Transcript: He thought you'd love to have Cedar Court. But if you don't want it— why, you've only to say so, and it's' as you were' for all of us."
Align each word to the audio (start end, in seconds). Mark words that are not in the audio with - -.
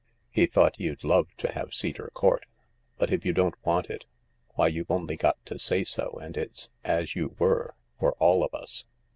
He 0.31 0.47
thought 0.47 0.79
you'd 0.79 1.03
love 1.03 1.27
to 1.37 1.51
have 1.51 1.75
Cedar 1.75 2.09
Court. 2.15 2.47
But 2.97 3.13
if 3.13 3.23
you 3.23 3.33
don't 3.33 3.53
want 3.63 3.85
it— 3.91 4.05
why, 4.55 4.65
you've 4.67 4.89
only 4.89 5.15
to 5.15 5.59
say 5.59 5.83
so, 5.83 6.17
and 6.19 6.35
it's' 6.35 6.71
as 6.99 7.15
you 7.15 7.35
were' 7.37 7.75
for 7.99 8.13
all 8.13 8.43
of 8.43 8.51
us." 8.55 8.85